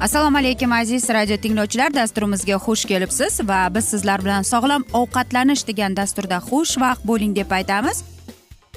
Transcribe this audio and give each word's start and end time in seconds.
assalomu 0.00 0.38
alaykum 0.38 0.72
aziz 0.72 1.10
radio 1.10 1.36
tinglovchilar. 1.36 1.94
Dasturimizga 1.94 2.56
xush 2.64 2.84
kelibsiz 2.88 3.40
va 3.48 3.68
biz 3.74 3.84
sizlar 3.84 4.24
bilan 4.24 4.42
sog'lom 4.42 4.84
ovqatlanish 4.92 5.66
degan 5.68 5.96
dasturda 5.96 6.38
xushvaqt 6.48 7.04
bo'ling 7.04 7.36
deb 7.36 7.50
aytamiz. 7.52 8.02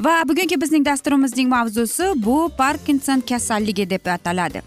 Va 0.06 0.16
bugungi 0.28 0.62
bizning 0.62 0.86
dasturimizning 0.86 1.50
mavzusi 1.50 2.12
bu 2.16 2.50
parkinson 2.58 3.22
kasalligi 3.30 3.90
deb 3.90 4.06
ataladi. 4.06 4.62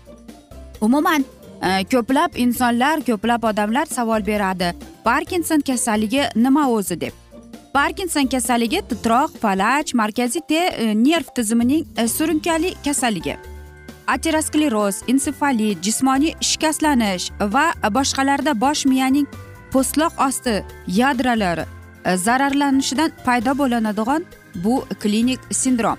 Umuman 0.81 1.25
e, 1.63 1.85
ko'plab 1.93 2.39
insonlar 2.45 3.05
ko'plab 3.09 3.45
odamlar 3.51 3.87
savol 3.87 4.27
beradi 4.27 4.73
parkinson 5.05 5.61
kasalligi 5.61 6.23
nima 6.37 6.69
o'zi 6.71 7.01
deb. 7.01 7.13
Parkinson 7.75 8.27
kasalligi 8.27 8.81
titroq 8.89 9.37
falaj 9.43 9.93
markaziy 9.95 10.47
te 10.49 10.63
e, 10.69 10.95
nerv 10.95 11.29
tizimining 11.37 11.85
e, 11.97 12.09
surunkali 12.09 12.73
kasalligi. 12.85 13.37
Ateroskleroz 14.07 15.03
ensefalit 15.09 15.83
jismoniy 15.83 16.35
shikastlanish 16.41 17.31
va 17.41 17.67
boshqalarda 17.99 18.61
bosh 18.61 18.87
miyaning 18.87 19.27
po'stloq 19.73 20.13
osti 20.29 20.65
yadrolari 20.87 21.65
e, 22.05 22.17
zararlanishidan 22.17 23.13
paydo 23.25 23.59
bo'linadigan 23.59 24.25
bu 24.55 24.85
klinik 25.01 25.41
sindrom. 25.51 25.99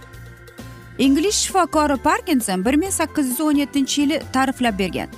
Ingliz 0.97 1.35
shifokori 1.35 1.97
parkinson 1.97 2.65
bir 2.65 2.73
ming 2.73 2.91
sakkiz 2.91 3.29
yuz 3.29 3.41
o'n 3.41 3.55
yettinchi 3.55 4.01
yili 4.01 4.21
ta'riflab 4.33 4.79
bergan. 4.79 5.09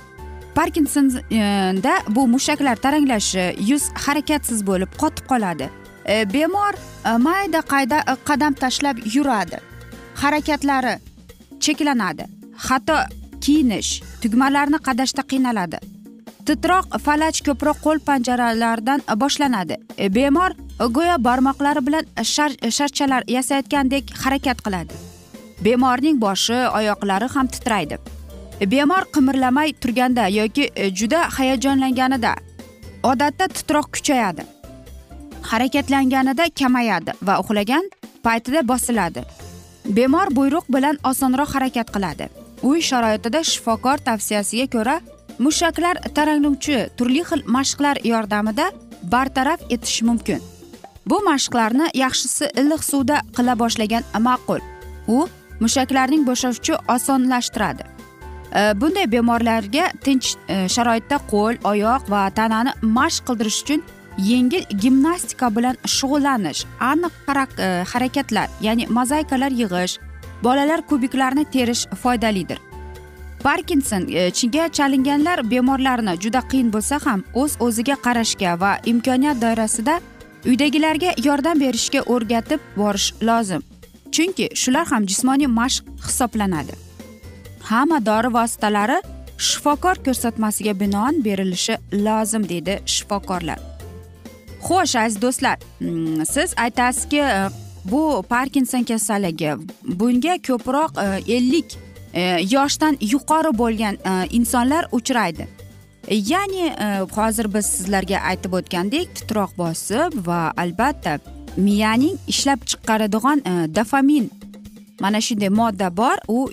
Parkinsonda 0.54 1.94
bu 2.08 2.26
mushaklar 2.28 2.76
taranglashi 2.76 3.56
yuz 3.70 3.88
harakatsiz 4.06 4.66
bo'lib 4.66 4.90
qotib 4.98 5.26
qoladi. 5.30 5.70
E, 6.06 6.32
bemor 6.32 6.74
e, 7.06 7.16
mayda 7.16 7.60
qayda 7.72 8.04
qadam 8.24 8.52
tashlab 8.52 8.96
yuradi. 9.14 9.58
Harakatlari 10.14 10.98
cheklanadi. 11.60 12.39
Hatto 12.68 12.96
kiyinish 13.44 13.90
tugmalarni 14.22 14.78
qadashda 14.86 15.22
qiynaladi. 15.30 15.78
Titroq 16.46 16.96
falaj 17.04 17.40
ko'proq 17.46 17.78
qo'l 17.84 17.98
panjaralardan 18.08 19.00
boshlanadi. 19.22 19.76
E, 19.98 20.08
bemor 20.14 20.56
go'yo 20.96 21.16
barmoqlari 21.26 21.82
bilan 21.86 22.04
shar 22.34 22.50
sharchalar 22.78 23.22
yasayotgandek 23.36 24.04
harakat 24.22 24.62
qiladi. 24.66 24.94
Bemorning 25.64 26.20
boshi 26.20 26.58
oyoqlari 26.78 27.28
ham 27.34 27.46
titraydi. 27.54 27.98
E, 28.60 28.70
bemor 28.70 29.04
qimirlamay 29.14 29.72
turganda 29.82 30.26
yoki 30.28 30.70
e, 30.76 30.90
juda 30.98 31.20
hayajonlanganida 31.36 32.34
odatda 33.02 33.48
titroq 33.48 33.92
kuchayadi. 33.94 34.44
Harakatlanganida 35.50 36.44
kamayadi 36.60 37.12
va 37.22 37.38
uxlagan 37.42 37.84
paytida 38.24 38.68
bosiladi. 38.68 39.24
Bemor 39.96 40.28
buyruq 40.36 40.66
bilan 40.74 40.98
osonroq 41.04 41.54
harakat 41.54 41.88
qiladi. 41.94 42.39
Uy 42.62 42.80
sharoitida 42.80 43.40
shifokor 43.44 43.98
tavsiyasiga 44.04 44.66
ko'ra 44.74 45.00
mushaklar 45.38 45.96
taranglovchi 46.16 46.78
turli 46.96 47.22
xil 47.28 47.44
mashqlar 47.56 48.00
yordamida 48.04 48.70
bartaraf 49.12 49.60
etish 49.70 50.02
mumkin. 50.02 50.40
Bu 51.06 51.20
mashqlarni 51.24 51.86
yaxshisi 51.94 52.50
iliq 52.60 52.82
suvda 52.84 53.22
qila 53.36 53.56
boshlagan 53.62 54.04
ma'qul. 54.26 54.60
U 55.08 55.28
mushaklarning 55.60 56.26
bo'shashuvchi 56.28 56.76
osonlashtiradi. 56.94 57.84
E, 58.58 58.60
bunday 58.80 59.06
bemorlarga 59.12 59.86
tinch 60.04 60.36
e, 60.48 60.68
sharoitda 60.74 61.20
qo'l 61.32 61.56
oyoq 61.72 62.10
va 62.12 62.28
tanani 62.38 62.76
mashq 62.82 63.24
qildirish 63.28 63.62
uchun 63.64 63.82
yengil 64.30 64.64
gimnastika 64.82 65.48
bilan 65.56 65.76
shug'ullanish 65.96 66.64
aniq 66.90 67.12
e, 67.58 67.68
harakatlar 67.92 68.48
ya'ni 68.60 68.86
mozaikalar 68.98 69.52
yig'ish 69.62 69.98
bolalar 70.42 70.86
kubiklarni 70.86 71.44
terish 71.44 71.86
foydalidir. 72.02 72.58
Parkinson 73.42 74.08
e, 74.08 74.30
chinga 74.30 74.68
chalinganlar 74.68 75.50
bemorlarni 75.50 76.14
juda 76.20 76.40
qiyin 76.50 76.72
bo'lsa 76.72 77.00
ham 77.04 77.24
o'z 77.34 77.56
o'ziga 77.66 77.96
qarashga 78.06 78.60
va 78.60 78.72
imkoniyat 78.92 79.40
doirasida 79.42 80.00
uydagilarga 80.46 81.14
yordam 81.24 81.60
berishga 81.60 82.00
o'rgatib 82.00 82.60
borish 82.76 83.14
lozim. 83.22 83.62
Chunki 84.12 84.50
shular 84.62 84.86
ham 84.92 85.06
jismoniy 85.06 85.46
mashq 85.46 85.84
hisoblanadi. 86.06 86.74
Hamma 87.70 87.98
dori 88.06 88.28
vositalari 88.34 88.98
shifokor 89.38 89.96
ko'rsatmasiga 90.06 90.80
binoan 90.80 91.24
berilishi 91.24 91.74
lozim 91.92 92.48
deydi 92.48 92.80
shifokorlar. 92.86 93.58
Xo'sh 94.66 94.96
aziz 95.04 95.22
do'stlar 95.22 95.56
mm, 95.80 96.26
siz 96.26 96.54
aytasizki 96.56 97.16
e, 97.16 97.48
bu 97.84 98.22
parkinson 98.28 98.82
kasalligi 98.82 99.54
bunga 99.84 100.38
ko'proq 100.48 100.98
e, 100.98 101.34
ellik 101.36 101.78
e, 102.14 102.22
yoshdan 102.50 102.96
yuqori 103.00 103.58
bo'lgan 103.58 103.94
e, 103.94 104.26
insonlar 104.30 104.86
uchraydi. 104.92 105.48
E, 106.08 106.14
ya'ni 106.14 106.66
e, 106.66 107.00
hozir 107.16 107.54
biz 107.54 107.66
sizlarga 107.66 108.18
aytib 108.30 108.52
o'tgandek 108.52 109.14
titroq 109.14 109.56
bosib 109.58 110.26
va 110.26 110.52
albatta 110.56 111.18
miyaning 111.56 112.18
ishlab 112.26 112.60
chiqaradigan 112.70 113.42
dofamin 113.74 114.30
mana 115.00 115.20
shunday 115.20 115.48
modda 115.48 115.96
bor 115.96 116.16
u 116.28 116.50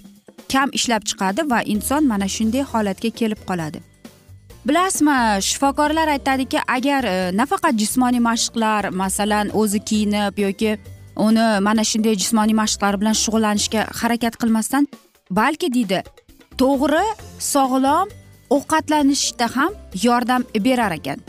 kam 0.52 0.70
ishlab 0.74 1.04
chiqadi 1.10 1.50
va 1.50 1.62
inson 1.62 2.08
mana 2.08 2.28
shunday 2.28 2.64
holatga 2.72 3.10
kelib 3.10 3.42
qoladi. 3.50 3.80
Bilasizmi 4.68 5.42
shifokorlar 5.42 6.08
aytadiki 6.08 6.60
agar 6.68 7.04
nafaqat 7.40 7.76
jismoniy 7.82 8.20
mashqlar 8.20 8.90
masalan 8.90 9.52
o'zi 9.62 9.80
kiyinib 9.80 10.40
yoki 10.46 10.78
uni 11.18 11.60
mana 11.68 11.84
shunday 11.84 12.16
jismoniy 12.22 12.56
mashqlar 12.62 12.94
bilan 13.02 13.16
shug'ullanishga 13.24 13.82
harakat 14.02 14.34
qilmasdan 14.42 14.88
balki 15.32 15.74
deydi 15.74 16.04
to'g'ri 16.62 17.06
sog'lom 17.54 18.08
ovqatlanishda 18.50 19.48
ham 19.56 19.72
yordam 20.04 20.44
berar 20.66 20.92
ekan. 20.92 21.20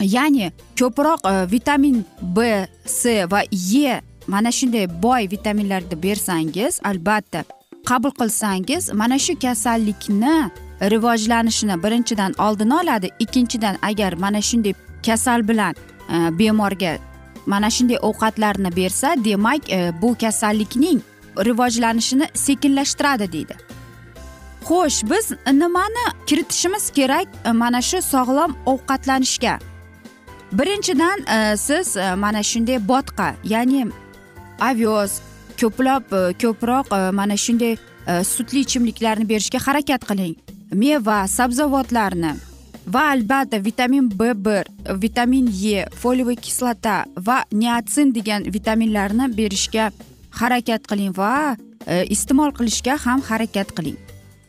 Ya'ni 0.00 0.52
ko'proq 0.78 1.20
e, 1.30 1.50
vitamin 1.50 2.04
b 2.22 2.66
c 2.86 3.26
va 3.32 3.42
e 3.52 4.00
mana 4.26 4.50
shunday 4.58 4.86
boy 5.02 5.22
vitaminlarni 5.30 6.02
bersangiz 6.02 6.80
albatta 6.84 7.44
qabul 7.88 8.12
qilsangiz 8.20 8.92
mana 8.92 9.18
shu 9.18 9.38
kasallikni 9.44 10.50
rivojlanishini 10.92 11.82
birinchidan 11.84 12.32
oldini 12.38 12.74
oladi. 12.74 13.08
Ikkinchidan 13.18 13.76
agar 13.82 14.12
mana 14.12 14.40
shunday 14.42 14.74
kasal 15.06 15.48
bilan 15.48 15.74
e, 16.14 16.38
bemorga 16.38 16.98
mana 17.46 17.70
shunday 17.70 17.98
ovqatlarni 18.02 18.76
bersa 18.76 19.14
demak 19.24 19.72
e, 19.72 19.92
bu 20.02 20.14
kasallikning 20.18 21.00
rivojlanishini 21.38 22.28
sekinlashtiradi 22.34 23.32
deydi. 23.32 23.56
Xo'sh 24.64 25.10
biz 25.10 25.32
nimani 25.52 26.04
kiritishimiz 26.26 26.90
kerak 26.90 27.28
e, 27.44 27.52
mana 27.52 27.82
shu 27.82 28.02
sog'lom 28.02 28.56
ovqatlanishga? 28.66 29.58
Birinchidan 30.52 31.18
e, 31.26 31.56
siz 31.56 31.96
e, 31.96 32.14
mana 32.14 32.42
shunday 32.42 32.78
botqa 32.88 33.34
ya'ni 33.44 33.86
avioz 34.60 35.20
ko'plab 35.60 36.04
e, 36.12 36.22
ko'proq 36.42 36.86
mana 37.12 37.36
shunday 37.36 37.76
sutli 38.24 38.60
ichimliklarni 38.60 39.28
berishga 39.28 39.58
harakat 39.66 40.04
qiling. 40.08 40.36
Meva 40.72 41.26
sabzavotlarni 41.28 42.32
va 42.86 43.02
albatta 43.10 43.64
vitamin 43.64 44.10
b 44.18 44.32
bir 44.44 44.64
vitamin 44.88 45.46
e 45.48 45.86
foliyaviy 46.00 46.36
kislota 46.36 47.04
va 47.16 47.44
niatsin 47.52 48.14
degan 48.14 48.44
vitaminlarni 48.54 49.36
berishga 49.36 49.90
harakat 50.30 50.86
qiling 50.86 51.16
va 51.16 51.56
e, 51.86 52.04
iste'mol 52.14 52.52
qilishga 52.56 52.96
ham 53.04 53.20
harakat 53.28 53.72
qiling. 53.76 53.98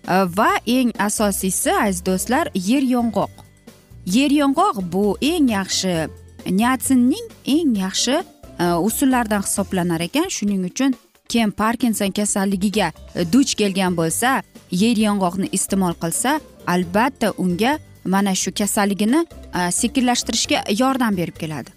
E, 0.08 0.16
va 0.38 0.52
eng 0.66 0.92
asosiysi 1.00 1.72
aziz 1.72 2.06
do'stlar 2.06 2.52
yer 2.54 2.84
yong'oq. 2.96 3.32
Yer 4.06 4.32
yong'oq 4.32 4.84
bu 4.94 5.18
eng 5.22 5.50
yaxshi 5.50 5.96
niatsinning 6.60 7.28
eng 7.46 7.76
yaxshi 7.86 8.18
e, 8.60 8.66
usullaridan 8.88 9.42
hisoblanar 9.42 10.02
ekan. 10.02 10.30
Shuning 10.30 10.66
uchun 10.70 10.96
kim 11.30 11.52
parkinson 11.52 12.12
kasalligiga 12.12 12.92
duch 13.34 13.56
kelgan 13.60 13.96
bo'lsa 13.98 14.42
yer 14.72 14.98
yong'oqni 15.08 15.48
iste'mol 15.58 15.96
qilsa 16.04 16.40
albatta 16.68 17.34
unga 17.38 17.78
mana 18.06 18.36
shu 18.36 18.52
kasalligini 18.52 19.26
e, 19.56 19.72
sekinlashtirishga 19.72 20.64
yordam 20.80 21.18
berib 21.18 21.38
keladi. 21.40 21.72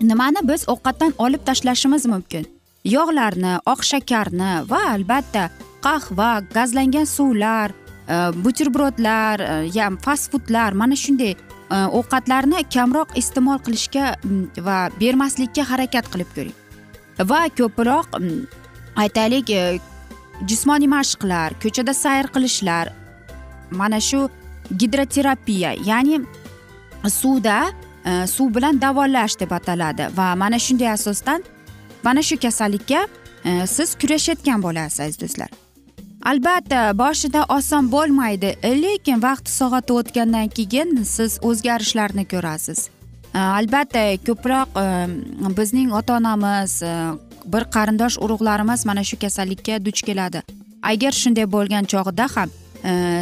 Nimani 0.00 0.42
biz 0.48 0.68
ovqatdan 0.68 1.14
olib 1.18 1.44
tashlashimiz 1.46 2.06
mumkin? 2.06 2.46
Yog'larni 2.84 3.58
oq 3.66 3.82
shakarni 3.84 4.52
va 4.70 4.82
albatta 4.94 5.48
qahva 5.82 6.30
gazlangan 6.54 7.04
suvlar 7.04 7.72
e, 8.08 8.14
buterbrodlar 8.44 9.40
e, 9.40 9.70
ya 9.74 9.90
fast 10.04 10.32
foodlar 10.32 10.72
mana 10.72 10.96
shunday 10.96 11.34
ovqatlarni 11.68 12.62
kamroq 12.74 13.10
iste'mol 13.20 13.58
qilishga 13.64 14.14
va 14.64 14.78
bermaslikka 15.00 15.66
harakat 15.70 16.06
qilib 16.12 16.30
ko'ring. 16.36 16.56
Va 17.30 17.40
ko'proq 17.58 18.16
aytaylik 18.96 19.52
jismoniy 20.46 20.88
mashqlar 20.88 21.58
ko'chada 21.62 21.94
sayr 21.94 22.30
qilishlar 22.34 22.92
mana 23.70 24.00
shu 24.00 24.28
gidroterapiya 24.76 25.72
ya'ni 25.84 26.20
suvda 27.08 27.70
e, 28.04 28.26
suv 28.26 28.54
bilan 28.54 28.80
davolash 28.80 29.38
deb 29.40 29.50
ataladi. 29.50 30.08
Va 30.16 30.34
mana 30.34 30.58
shunday 30.58 30.92
asosdan 30.92 31.42
mana 32.02 32.22
shu 32.22 32.36
kasallikka 32.40 33.06
e, 33.44 33.66
siz 33.66 33.94
kurashayotgan 33.94 34.62
bo'lasiz 34.62 35.00
aziz 35.00 35.20
do'stlar. 35.20 35.50
Albatta 36.24 36.98
boshida 36.98 37.44
oson 37.48 37.88
bo'lmaydi 37.92 38.50
lekin 38.82 39.22
vaqt 39.22 39.48
soati 39.48 39.92
o'tgandan 39.92 40.48
keyin 40.48 41.04
siz 41.04 41.38
o'zgarishlarni 41.42 42.24
ko'rasiz. 42.32 42.88
E, 43.34 43.38
albatta 43.38 44.02
ko'proq 44.26 44.68
e, 44.82 44.86
bizning 45.56 45.92
ota 45.92 46.16
onamiz 46.16 46.82
e, 46.82 46.94
bir 47.52 47.64
qarindosh 47.74 48.18
urug'larimiz 48.24 48.84
mana 48.86 49.04
shu 49.04 49.18
kasallikka 49.18 49.84
duch 49.84 50.02
keladi. 50.02 50.42
Agar 50.82 51.12
shunday 51.12 51.46
bo'lgan 51.54 51.84
chog'ida 51.92 52.26
ham 52.34 52.50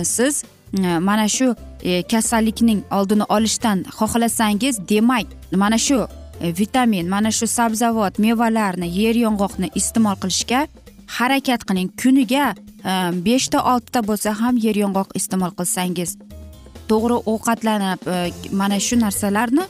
siz 0.04 0.44
Э, 0.84 1.00
mana 1.00 1.28
shu 1.28 1.54
e, 1.82 2.02
kasallikning 2.02 2.82
oldini 2.90 3.24
olishdan 3.28 3.84
xohlasangiz 3.98 4.88
demak 4.88 5.26
mana 5.52 5.78
shu 5.78 6.08
e, 6.40 6.52
vitamin 6.58 7.08
mana 7.08 7.30
shu 7.30 7.46
sabzavot 7.46 8.18
mevalarni 8.18 8.88
yer 8.98 9.14
yong'oqni 9.14 9.70
iste'mol 9.74 10.16
qilishga 10.22 10.66
harakat 11.06 11.64
qiling. 11.68 11.88
Kuniga 12.02 12.54
e, 12.90 12.92
beshta 13.26 13.58
oltita 13.72 14.00
bo'lsa 14.08 14.30
ham 14.40 14.56
yer 14.66 14.76
yong'oq 14.84 15.16
iste'mol 15.18 15.52
qilsangiz 15.58 16.10
to'g'ri 16.90 17.16
ovqatlanib 17.32 18.00
e, 18.14 18.16
mana 18.60 18.80
shu 18.86 19.00
narsalarni 19.04 19.64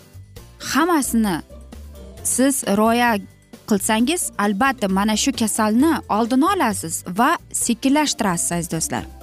hammasini 0.72 1.36
siz 2.34 2.64
rioya 2.80 3.10
qilsangiz 3.70 4.22
albatta 4.38 4.88
mana 4.88 5.16
shu 5.16 5.32
kasalni 5.42 5.92
oldini 6.08 6.46
olasiz 6.54 7.04
va 7.18 7.30
sekinlashtirasiz 7.52 8.52
aziz 8.52 8.70
do'stlar. 8.74 9.15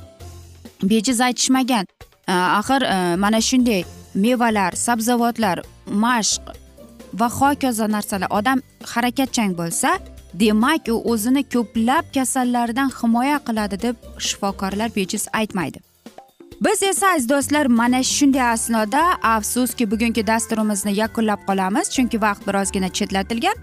Bejiz 0.91 1.21
aytishmagan. 1.27 1.85
Axir 2.27 2.81
mana 3.24 3.41
shunday 3.50 3.83
mevalar 4.15 4.71
sabzavotlar 4.85 5.57
mashq 6.03 6.44
va 7.19 7.27
hokazo 7.39 7.85
narsalar. 7.95 8.30
Odam 8.39 8.59
harakatchan 8.94 9.51
bo'lsa 9.59 9.89
demak 10.33 10.88
u 10.94 10.95
o'zini 11.12 11.44
ko'plab 11.53 12.06
kasallardan 12.15 12.89
himoya 13.00 13.38
qiladi 13.47 13.81
deb 13.85 13.95
shifokorlar 14.27 14.89
bejiz 14.95 15.24
aytmaydi. 15.39 15.80
Biz 16.65 16.83
esa 16.83 17.07
aziz 17.15 17.29
do'stlar 17.29 17.65
mana 17.65 18.01
shunday 18.15 18.45
asnoda 18.56 19.03
afsuski 19.36 19.83
bugungi 19.91 20.27
dasturimizni 20.31 20.94
yakunlab 21.01 21.41
qolamiz 21.50 21.86
chunki 21.95 22.18
vaqt 22.25 22.47
birozgina 22.47 22.89
chetlatilgan. 22.97 23.57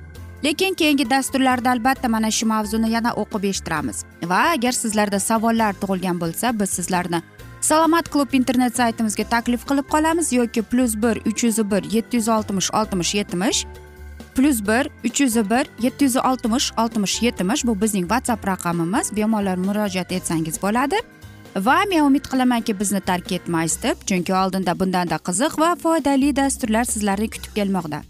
Lekin 0.44 0.74
keyingi 0.74 1.10
dasturlarda 1.10 1.70
albatta 1.70 2.08
mana 2.08 2.30
shu 2.30 2.46
mavzuni 2.46 2.90
yana 2.90 3.12
o'qib 3.22 3.44
eshittiramiz. 3.50 4.04
Va 4.22 4.40
agar 4.54 4.72
sizlarda 4.72 5.20
savollar 5.20 5.72
tug'ilgan 5.82 6.20
bo'lsa 6.20 6.60
biz 6.60 6.70
sizlarni 6.70 7.22
salomat 7.60 8.08
klub 8.08 8.32
internet 8.32 8.76
saytimizga 8.76 9.24
taklif 9.24 9.66
qilib 9.68 9.86
qolamiz 9.94 10.32
yoki 10.32 10.62
plyus 10.62 10.96
bir 11.02 11.16
uch 11.30 11.44
yuz 11.44 11.58
bir 11.70 11.82
yetti 11.96 12.16
yuz 12.16 12.28
oltmish 12.28 12.70
oltmish 12.74 13.14
yetmish 13.14 13.66
plyus 14.34 14.60
bir 14.68 14.88
uch 15.04 15.20
yuz 15.20 15.36
bir 15.36 15.64
yetti 15.82 16.04
yuz 16.04 16.16
oltmish 16.16 16.72
oltmish 16.78 17.22
yetmish. 17.22 17.64
Bu 17.66 17.80
bizning 17.80 18.06
whatsapp 18.08 18.46
raqamimiz. 18.46 19.16
Bemalol 19.16 19.58
murojaat 19.66 20.12
etsangiz 20.12 20.62
bo'ladi. 20.62 20.96
Va 21.56 21.78
men 21.90 22.04
umid 22.04 22.24
qilamanki 22.32 22.80
bizni 22.80 23.00
tark 23.00 23.32
etmaysiz 23.32 23.82
deb 23.82 24.06
chunki 24.06 24.34
oldinda 24.34 24.78
bundanda 24.80 25.16
qiziq 25.26 25.58
va 25.58 25.74
foydali 25.82 26.36
dasturlar 26.36 26.84
sizlarni 26.84 27.30
kutib 27.30 27.52
kelmoqda. 27.54 28.09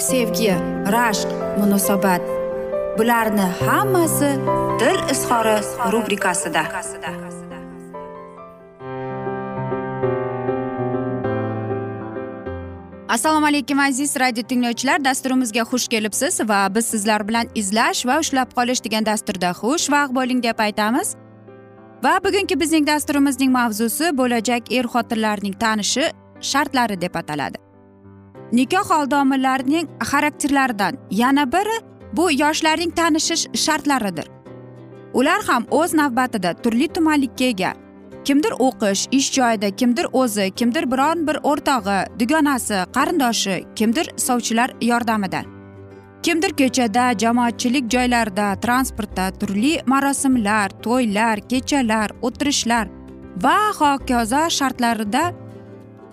sevgi 0.00 0.52
rashq 0.94 1.28
munosabat. 1.58 2.22
Bularni 2.98 3.46
hammasi 3.60 4.30
dil 4.80 4.98
izhori 5.12 5.56
rubrikasida. 5.92 6.62
Assalomu 13.08 13.46
alaykum 13.46 13.78
aziz 13.78 14.16
radio 14.16 14.42
tinglovchilar. 14.42 15.04
Dasturimizga 15.04 15.60
xush 15.70 15.88
kelibsiz 15.88 16.40
va 16.48 16.74
biz 16.74 16.86
sizlar 16.86 17.28
bilan 17.28 17.48
izlash 17.54 18.06
va 18.06 18.18
ushlab 18.22 18.52
qolish 18.58 18.84
degan 18.84 19.06
dasturda 19.06 19.50
xushvaqt 19.62 20.14
bo'ling 20.14 20.42
deb 20.42 20.58
aytamiz. 20.66 21.16
Va 22.04 22.14
bugungi 22.24 22.60
bizning 22.60 22.86
dasturimizning 22.86 23.50
mavzusi 23.52 24.12
bo'lajak 24.20 24.70
er 24.72 24.86
xotinlarning 24.92 25.58
tanishi 25.58 26.06
shartlari 26.40 27.00
deb 27.00 27.14
ataladi. 27.14 27.69
Nikoh 28.52 28.90
oldi 28.90 29.14
omillarining 29.14 29.88
xarakterlaridan 30.10 30.94
yana 31.10 31.52
biri 31.52 31.76
bu 32.12 32.32
yoshlarning 32.32 32.94
tanishish 32.94 33.46
shartlaridir. 33.54 34.26
Ular 35.14 35.42
ham 35.46 35.66
o'z 35.70 35.94
navbatida 35.94 36.54
turli 36.62 36.88
tumanlikka 36.88 37.44
ega. 37.44 37.72
Kimdir 38.24 38.52
o'qish 38.58 39.06
ish 39.10 39.32
joyida 39.32 39.70
kimdir 39.70 40.06
o'zi 40.12 40.50
kimdir 40.50 40.90
biron 40.92 41.26
bir 41.26 41.36
o'rtog'i 41.42 41.98
dugonasi 42.20 42.78
qarindoshi 42.96 43.64
kimdir 43.76 44.06
sovchilar 44.16 44.70
yordamida. 44.80 45.42
Kimdir 46.22 46.52
ko'chada 46.60 47.04
jamoatchilik 47.18 47.90
joylarida 47.94 48.46
transportda 48.60 49.30
turli 49.40 49.72
marosimlar 49.86 50.68
to'ylar 50.84 51.40
kechalar 51.50 52.10
o'tirishlar 52.22 52.86
va 53.44 53.56
hokazo 53.78 54.42
shartlarida 54.58 55.24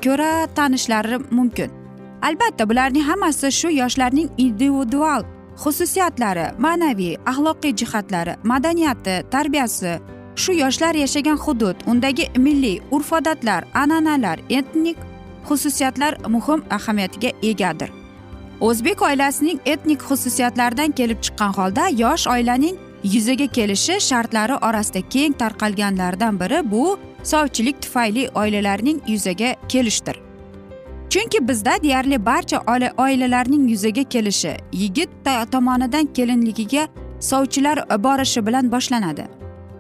ko'ra 0.04 0.48
tanishlari 0.56 1.20
mumkin. 1.32 1.77
Albatta 2.22 2.70
bularning 2.70 3.04
hammasi 3.04 3.52
shu 3.52 3.70
yoshlarning 3.72 4.30
individual 4.38 5.24
xususiyatlari 5.64 6.46
ma'naviy 6.60 7.18
axloqiy 7.26 7.76
jihatlari 7.76 8.36
madaniyati 8.44 9.24
tarbiyasi. 9.32 10.00
Shu 10.36 10.54
yoshlar 10.54 10.96
yashagan 10.96 11.38
hudud 11.38 11.76
undagi 11.88 12.26
milliy 12.38 12.80
urf 12.92 13.14
odatlar 13.14 13.64
an'analar 13.74 14.40
etnik 14.50 14.98
xususiyatlar 15.50 16.14
muhim 16.28 16.64
ahamiyatga 16.70 17.30
egadir. 17.44 17.90
O'zbek 18.62 19.02
oilasining 19.02 19.60
etnik 19.66 20.02
xususiyatlaridan 20.10 20.92
kelib 20.92 21.20
chiqqan 21.26 21.52
holda 21.58 21.88
yosh 22.04 22.28
oilaning 22.28 22.78
yuzaga 23.04 23.48
kelishi 23.48 24.00
shartlari 24.10 24.56
orasida 24.68 25.02
keng 25.10 25.34
tarqalganlardan 25.42 26.40
biri 26.40 26.72
bu 26.72 27.00
sovchilik 27.24 27.82
tufayli 27.82 28.30
oilalarning 28.36 29.02
yuzaga 29.08 29.56
kelishdir. 29.70 30.27
Chunki 31.10 31.48
bizda 31.48 31.84
deyarli 31.84 32.26
barcha 32.26 32.62
oilalarning 32.98 33.70
yuzaga 33.70 34.04
kelishi 34.04 34.58
yigit 34.74 35.10
tomonidan 35.52 36.06
kelinligiga 36.06 36.88
sovchilar 37.20 38.04
borishi 38.04 38.46
bilan 38.48 38.72
boshlanadi. 38.72 39.28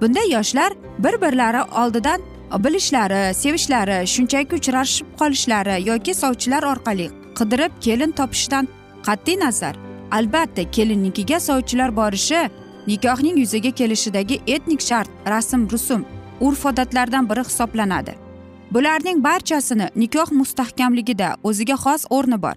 Bunda 0.01 0.19
yoshlar 0.29 0.73
bir 0.99 1.21
birlari 1.21 1.61
oldidan 1.63 2.21
bilishlari 2.63 3.33
sevishlari 3.33 4.07
shunchaki 4.07 4.55
uchrashib 4.55 5.07
qolishlari 5.19 5.89
yoki 5.89 6.13
sovchilar 6.13 6.63
orqali 6.63 7.09
qidirib 7.37 7.71
kelin 7.81 8.11
topishdan 8.11 8.67
qat'iy 9.07 9.39
nazar. 9.39 9.75
Albatta 10.11 10.71
kelinnikiga 10.71 11.39
sovchilar 11.39 11.95
borishi 11.95 12.49
nikohning 12.87 13.37
yuzaga 13.37 13.71
kelishidagi 13.71 14.41
etnik 14.47 14.81
shart 14.81 15.09
rasm 15.29 15.69
rusum 15.71 16.05
urf 16.41 16.65
odatlardan 16.65 17.29
biri 17.29 17.43
hisoblanadi. 17.43 18.26
Bularning 18.71 19.23
barchasini 19.23 19.87
nikoh 19.95 20.31
mustahkamligida 20.31 21.35
o'ziga 21.43 21.75
xos 21.83 22.05
o'rni 22.09 22.41
bor. 22.41 22.55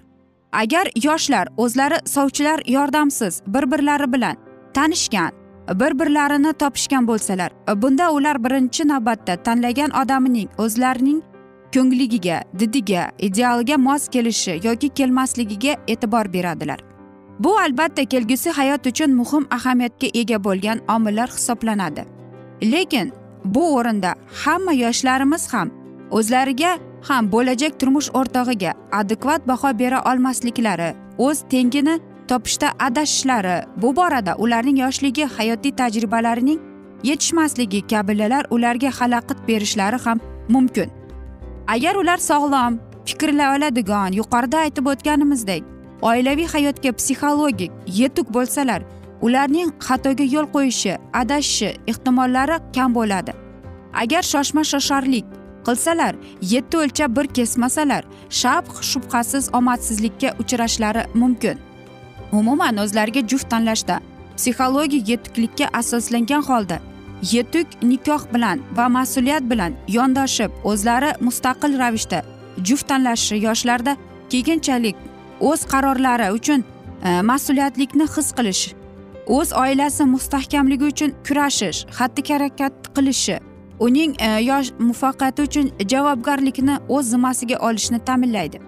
Agar 0.52 0.87
yoshlar 1.05 1.49
o'zlari 1.57 1.99
sovchilar 2.07 2.62
yordamsiz 2.67 3.43
bir 3.47 3.71
birlari 3.73 4.12
bilan 4.12 4.37
tanishgan 4.75 5.33
bir 5.75 5.99
birlarini 5.99 6.52
topishgan 6.52 7.07
bo'lsalar 7.09 7.50
bunda 7.83 8.12
ular 8.12 8.45
birinchi 8.45 8.88
navbatda 8.88 9.37
tanlagan 9.43 9.90
odamining 9.90 10.49
o'zlarining 10.59 11.23
ko'ngligiga 11.75 12.43
didiga 12.59 13.11
idealiga 13.19 13.76
mos 13.79 14.09
kelishi 14.09 14.61
yoki 14.62 14.88
kelmasligiga 14.88 15.76
e'tibor 15.88 16.33
beradilar. 16.33 16.81
Bu 17.38 17.59
albatta 17.59 18.05
kelgusi 18.05 18.50
hayot 18.50 18.87
uchun 18.87 19.11
muhim 19.11 19.47
ahamiyatga 19.50 20.09
ega 20.14 20.45
bo'lgan 20.45 20.79
omillar 20.88 21.29
hisoblanadi. 21.29 22.05
Lekin 22.62 23.12
bu 23.45 23.76
o'rinda 23.76 24.14
hamma 24.45 24.73
yoshlarimiz 24.73 25.52
ham 25.55 25.71
o'zlariga 26.19 26.73
ham 27.09 27.33
bo'lajak 27.33 27.79
turmush 27.81 28.09
o'rtog'iga 28.21 28.73
adekvat 29.00 29.49
baho 29.50 29.79
bera 29.79 29.99
olmasliklari 30.11 30.90
o'z 31.26 31.38
tengini 31.52 31.95
topishda 32.29 32.69
adashishlari 32.87 33.57
bu 33.83 33.97
borada 33.97 34.35
ularning 34.45 34.79
yoshligi 34.85 35.25
hayotiy 35.37 35.73
tajribalarining 35.81 36.61
yetishmasligi 37.02 37.81
kabilalar 37.87 38.45
ularga 38.50 38.90
xalaqit 38.99 39.38
berishlari 39.49 39.99
ham 40.05 40.21
mumkin. 40.49 40.90
Agar 41.69 41.95
ular 41.95 42.19
sog'lom 42.31 42.79
fikrlay 43.05 43.57
oladigan 43.57 44.12
yuqorida 44.21 44.59
aytib 44.64 44.87
o'tganimizdek 44.93 45.62
oilaviy 46.02 46.49
hayotga 46.55 46.93
psixologik 46.99 47.73
yetuk 48.00 48.29
bo'lsalar 48.37 48.81
ularning 49.26 49.71
xatoga 49.87 50.25
yo'l 50.35 50.47
qo'yishi 50.55 50.95
adashishi 51.21 51.71
ehtimollari 51.90 52.57
kam 52.76 52.95
bo'ladi. 52.95 53.33
Agar 54.02 54.23
shoshma 54.33 54.62
shosharlik 54.73 55.25
qilsalar 55.67 56.14
yetti 56.52 56.76
o'lchab 56.83 57.17
bir 57.17 57.26
kesmasalar 57.37 58.05
shab 58.40 58.64
shubhasiz 58.90 59.45
omadsizlikka 59.59 60.29
uchrashlari 60.43 61.02
mumkin. 61.14 61.59
Umuman 62.33 62.76
o'zlariga 62.76 63.23
juft 63.31 63.50
tanlashda 63.50 64.00
psixologik 64.37 65.09
yetuklikka 65.09 65.67
asoslangan 65.81 66.43
holda 66.43 66.79
yetuk 67.33 67.67
nikoh 67.83 68.23
bilan 68.35 68.61
va 68.76 68.87
mas'uliyat 68.88 69.45
bilan 69.50 69.73
yondoshib 69.88 70.50
o'zlari 70.64 71.11
mustaqil 71.21 71.79
ravishda 71.79 72.23
juft 72.69 72.88
tanlashi 72.88 73.37
yoshlarda 73.47 73.97
keyinchalik 74.31 74.97
o'z 75.40 75.61
qarorlari 75.73 76.31
uchun 76.38 76.64
e, 77.05 77.11
mas'uliyatlikni 77.31 78.07
his 78.17 78.29
qilish 78.38 78.62
o'z 79.37 79.52
oilasi 79.62 80.05
mustahkamligi 80.14 80.85
uchun 80.93 81.11
kurashish 81.26 81.79
xatti 81.99 82.23
harakat 82.33 82.75
qilishi 82.97 83.37
uning 83.80 84.16
e, 84.22 84.28
yosh 84.50 84.72
muvaffaqiyati 84.78 85.42
uchun 85.49 85.70
javobgarlikni 85.92 86.76
o'z 86.88 87.10
zimmasiga 87.10 87.56
olishni 87.68 87.99
ta'minlaydi. 88.08 88.60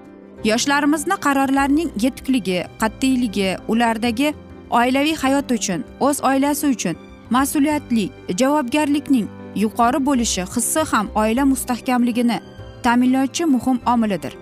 Yoshlarimizni 0.44 1.16
qarorlarining 1.26 1.90
yetukligi 2.04 2.58
qat'iyligi 2.82 3.56
ulardagi 3.68 4.34
oilaviy 4.70 5.16
hayot 5.22 5.52
uchun 5.58 5.84
o'z 6.00 6.24
oilasi 6.30 6.66
uchun 6.74 6.96
mas'uliyatli 7.30 8.10
javobgarlikning 8.40 9.28
yuqori 9.64 10.06
bo'lishi 10.06 10.42
hissi 10.54 10.80
ham 10.92 11.10
oila 11.14 11.44
mustahkamligini 11.52 12.38
ta'minlovchi 12.82 13.44
muhim 13.54 13.78
omilidir. 13.94 14.34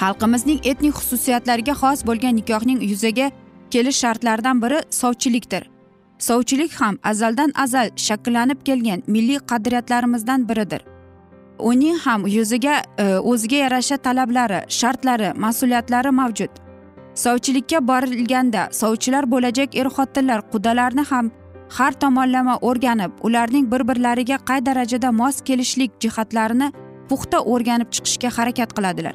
Xalqimizning 0.00 0.60
etnik 0.70 0.94
xususiyatlariga 1.00 1.74
xos 1.82 2.06
bo'lgan 2.08 2.36
nikohning 2.40 2.80
yuzaga 2.90 3.30
kelish 3.70 3.98
shartlaridan 4.02 4.62
biri 4.62 4.78
sovchilikdir. 4.90 5.73
Sovchilik 6.28 6.72
ham 6.80 6.98
azaldan 7.10 7.52
azal 7.64 7.88
shakllanib 8.06 8.60
kelgan 8.64 9.02
milliy 9.06 9.38
qadriyatlarimizdan 9.50 10.48
biridir. 10.48 10.82
Uning 11.58 11.98
ham 12.04 12.26
yuziga 12.26 12.76
e, 12.98 13.04
o'ziga 13.30 13.56
yarasha 13.56 13.96
talablari 14.06 14.60
shartlari 14.78 15.30
mas'uliyatlari 15.44 16.10
mavjud. 16.20 16.52
Sovchilikka 17.24 17.78
borilganda 17.88 18.62
sovchilar 18.80 19.24
bo'lajak 19.32 19.76
er 19.80 19.88
xotinlar 19.96 20.40
qudalarni 20.52 21.04
ham 21.10 21.30
har 21.76 21.92
tomonlama 21.92 22.54
o'rganib 22.68 23.12
ularning 23.26 23.66
bir 23.72 23.82
birlariga 23.88 24.38
qay 24.48 24.66
darajada 24.66 25.12
mos 25.20 25.40
kelishlik 25.48 25.92
jihatlarini 26.02 26.72
puxta 27.08 27.38
o'rganib 27.52 27.88
chiqishga 27.94 28.30
harakat 28.36 28.70
qiladilar. 28.76 29.14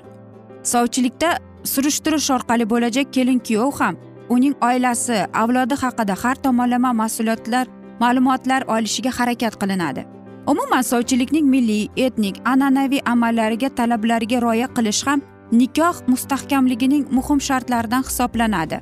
Sovchilikda 0.73 1.29
surishtirish 1.73 2.29
orqali 2.37 2.69
bo'lajak 2.73 3.13
kelin 3.13 3.39
kuyov 3.47 3.73
ham 3.79 3.95
uning 4.29 4.55
oilasi 4.69 5.17
avlodi 5.41 5.75
haqida 5.83 6.15
har 6.23 6.35
tomonlama 6.45 6.91
mas'uliyatlar 7.01 7.65
ma'lumotlar 8.03 8.61
olishiga 8.75 9.11
harakat 9.19 9.53
qilinadi. 9.61 10.05
Umuman 10.51 10.83
sovchilikning 10.91 11.45
milliy 11.53 11.89
etnik 11.97 12.35
an'anaviy 12.51 13.01
amallariga 13.05 13.69
talablarga 13.69 14.41
rioya 14.45 14.67
qilish 14.77 15.03
ham 15.07 15.21
nikoh 15.51 15.95
mustahkamligining 16.07 17.05
muhim 17.17 17.39
shartlaridan 17.47 18.03
hisoblanadi. 18.09 18.79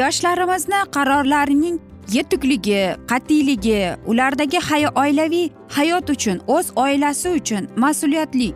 Yoshlarimizni 0.00 0.80
qarorlarining 0.96 1.76
yetukligi 2.16 2.82
qat'iyligi 3.10 3.80
ulardagi 4.06 4.58
hay 4.68 4.86
oilaviy 5.02 5.50
hayot 5.76 6.10
uchun 6.14 6.38
o'z 6.46 6.66
oilasi 6.76 7.28
uchun 7.38 7.68
mas'uliyatlik 7.84 8.54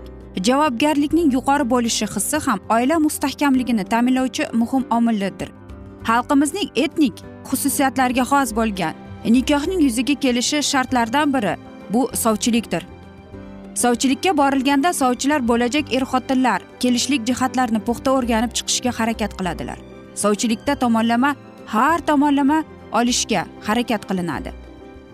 javobgarlikning 0.49 1.33
yuqori 1.37 1.65
bo'lishi 1.71 2.07
hissi 2.15 2.39
ham 2.47 2.59
oila 2.77 2.99
mustahkamligini 3.07 3.85
ta'minlovchi 3.93 4.45
muhim 4.53 4.85
omildir 4.91 5.49
xalqimizning 6.09 6.71
etnik 6.85 7.23
xususiyatlariga 7.49 8.25
xos 8.31 8.53
bo'lgan 8.59 8.95
nikohning 9.37 9.81
yuzaga 9.87 10.15
kelishi 10.25 10.63
shartlaridan 10.63 11.33
biri 11.35 11.57
bu 11.91 12.11
sovchilikdir. 12.15 12.83
Sovchilikka 13.75 14.37
borilganda 14.37 14.93
sovchilar 14.93 15.49
bo'lajak 15.49 15.93
er 15.97 16.05
xotinlar 16.13 16.61
kelishlik 16.81 17.27
jihatlarini 17.29 17.81
puxta 17.89 18.11
o'rganib 18.17 18.53
chiqishga 18.57 18.93
harakat 18.99 19.33
qiladilar. 19.39 19.79
Sovchilikda 20.23 20.75
tomonlama 20.83 21.35
har 21.67 21.99
tomonlama 22.07 22.65
olishga 22.93 23.47
harakat 23.67 24.09
qilinadi. 24.09 24.51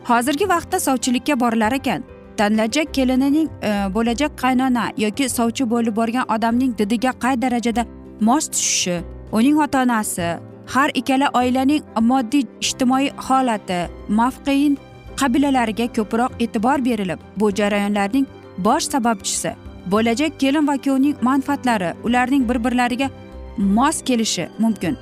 Hozirgi 0.04 0.48
vaqtda 0.54 0.80
sovchilikka 0.80 1.40
borilar 1.40 1.72
ekan 1.72 2.02
tanlajak 2.36 2.94
kelinining 2.94 3.48
e, 3.62 3.70
bo'lajak 3.94 4.32
qaynona 4.42 4.84
yoki 4.96 5.28
sovchi 5.28 5.64
bo'lib 5.70 5.96
borgan 5.96 6.24
odamning 6.34 6.78
didiga 6.78 7.12
qay 7.24 7.42
darajada 7.42 7.86
mos 8.20 8.48
tushishi 8.48 8.96
uning 9.32 9.58
ota 9.64 9.82
onasi 9.82 10.51
har 10.66 10.90
ikkala 10.94 11.30
oilaning 11.34 11.82
moddiy 12.00 12.46
ijtimoiy 12.60 13.10
holati 13.28 13.80
mavqein 14.08 14.78
qabilalariga 15.20 15.86
ko'proq 15.96 16.32
e'tibor 16.44 16.84
berilib 16.84 17.20
bu 17.36 17.50
jarayonlarning 17.60 18.26
bosh 18.58 18.88
sababchisi 18.94 19.52
bo'lajak 19.92 20.40
kelin 20.40 20.66
va 20.68 20.76
kuyovning 20.76 21.16
manfaatlari 21.28 21.94
ularning 22.04 22.48
bir 22.48 22.64
birlariga 22.64 23.10
mos 23.58 24.02
kelishi 24.02 24.48
mumkin. 24.58 24.96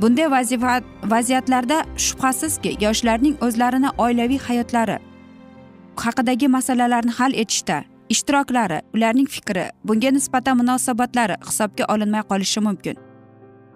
Bunday 0.00 0.30
vazifa 0.30 0.80
vaziyatlarda 1.04 1.84
shubhasizki 1.96 2.76
yoshlarning 2.84 3.36
o'zlarini 3.40 3.90
oilaviy 3.98 4.38
hayotlari 4.38 4.98
haqidagi 5.96 6.48
masalalarni 6.48 7.12
hal 7.18 7.32
etishda 7.34 7.84
ishtiroklari 8.08 8.80
ularning 8.94 9.28
fikri 9.36 9.64
bunga 9.84 10.10
nisbatan 10.10 10.56
munosabatlari 10.60 11.36
hisobga 11.48 11.84
olinmay 11.94 12.22
qolishi 12.30 12.60
mumkin. 12.60 13.05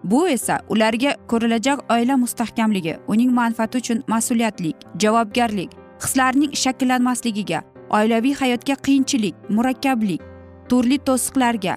Bu 0.05 0.29
esa 0.29 0.61
ularga 0.69 1.15
ko'rilajak 1.29 1.93
oila 1.93 2.17
mustahkamligi 2.17 2.97
uning 3.09 3.33
manfaati 3.33 3.79
uchun 3.79 4.03
mas'uliyatlik 4.07 4.77
javobgarlik 4.99 5.71
hislarning 6.05 6.55
shakllanmasligiga 6.63 7.63
oilaviy 7.91 8.35
hayotga 8.35 8.75
qiyinchilik 8.87 9.35
murakkablik 9.49 10.21
turli 10.69 10.99
to'siqlarga 10.99 11.77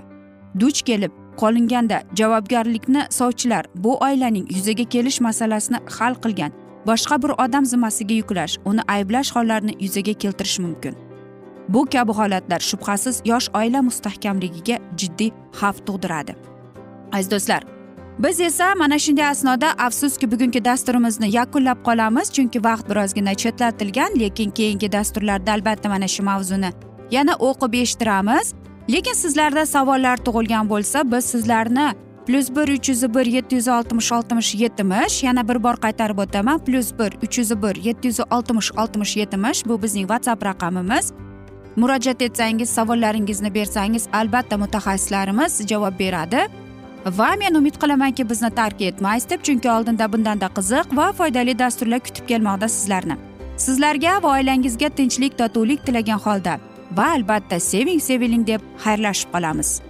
duch 0.60 0.82
kelib 0.90 1.12
qolinganda 1.38 2.02
javobgarlikni 2.16 3.02
sovchilar 3.10 3.66
bu 3.76 3.98
oilaning 3.98 4.46
yuzaga 4.56 4.84
kelish 4.84 5.22
masalasini 5.22 5.80
hal 6.00 6.14
qilgan 6.24 6.52
boshqa 6.88 7.22
bir 7.24 7.32
odam 7.44 7.66
zimmasiga 7.66 8.16
yuklash 8.22 8.58
uni 8.66 8.82
ayblash 8.88 9.36
hollarini 9.36 9.76
yuzaga 9.80 10.14
keltirishi 10.14 10.62
mumkin. 10.62 10.96
Bu 11.70 11.86
kabi 11.86 12.12
holatlar 12.12 12.60
shubhasiz 12.60 13.22
yosh 13.26 13.50
oila 13.56 13.82
mustahkamligiga 13.82 14.80
jiddiy 14.98 15.32
xavf 15.60 15.78
tug'diradi. 15.88 16.36
Aziz 17.12 17.32
do'stlar 17.32 17.73
biz 18.20 18.40
esa 18.40 18.76
mana 18.76 19.00
shunday 19.00 19.26
asnoda 19.26 19.72
afsuski 19.78 20.32
bugungi 20.32 20.66
dasturimizni 20.66 21.36
yakunlab 21.36 21.78
qolamiz 21.88 22.32
chunki 22.32 22.64
vaqt 22.64 22.90
birozgina 22.90 23.34
chetlatilgan 23.36 24.20
lekin 24.20 24.52
keyingi 24.52 24.92
dasturlarda 24.92 25.52
albatta 25.52 25.90
mana 25.90 26.08
shu 26.08 26.24
mavzuni 26.24 26.72
yana 27.12 27.34
o'qib 27.34 27.74
eshittiramiz. 27.74 28.54
Lekin 28.92 29.14
sizlarda 29.14 29.66
savollar 29.66 30.18
tug'ilgan 30.18 30.70
bo'lsa 30.70 31.12
biz 31.12 31.26
sizlarni 31.26 31.94
plyus 32.28 32.50
bir 32.56 32.68
uch 32.76 32.90
yuz 32.90 33.04
bir 33.16 33.26
yetti 33.26 33.56
yuz 33.56 33.68
oltmish 33.68 34.12
oltmish 34.12 34.56
yetmish 34.56 35.24
yana 35.24 35.48
bir 35.48 35.64
bor 35.64 35.76
qaytarib 35.86 36.18
o'taman 36.18 36.60
plyus 36.66 36.92
bir 37.00 37.12
uch 37.24 37.38
yuz 37.38 37.52
bir 37.64 37.76
yetti 37.76 38.08
yuz 38.08 38.20
oltmish 38.20 38.72
oltmish 38.78 39.18
yetmish 39.18 39.66
bu 39.66 39.82
bizning 39.84 40.08
whatsapp 40.08 40.46
raqamimiz. 40.46 41.14
Murojaat 41.76 42.22
etsangiz 42.22 42.70
savollaringizni 42.70 43.54
bersangiz 43.54 44.08
albatta 44.14 44.58
mutaxassislarimiz 44.58 45.68
javob 45.68 46.00
beradi. 46.00 46.48
Va 47.06 47.36
men 47.36 47.56
umid 47.56 47.76
qilamanki 47.82 48.30
bizni 48.30 48.50
tark 48.56 48.82
etmaysiz 48.82 49.30
deb 49.30 49.44
chunki 49.44 49.70
oldinda 49.72 50.12
bundanda 50.14 50.48
qiziq 50.58 50.98
va 50.98 51.12
foydali 51.12 51.60
dasturlar 51.60 52.00
kutib 52.00 52.28
kelmoqda 52.28 52.68
sizlarni. 52.68 53.18
Sizlarga 53.58 54.24
va 54.24 54.38
oilangizga 54.38 54.90
tinchlik 54.90 55.38
totuvlik 55.38 55.86
tilagan 55.86 56.20
holda 56.20 56.60
va 56.92 57.08
albatta 57.16 57.60
seving 57.60 58.00
seviling 58.00 58.48
deb 58.48 58.62
xayrlashib 58.86 59.32
qolamiz. 59.34 59.82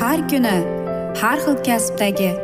Har 0.00 0.28
kuni 0.30 0.56
har 1.20 1.38
xil 1.44 1.56
kasbdagi 1.68 2.43